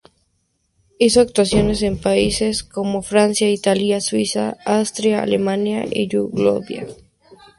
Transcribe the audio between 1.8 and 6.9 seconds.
en países como Francia, Italia, Suiza, Austria, Alemania y Yugoslavia.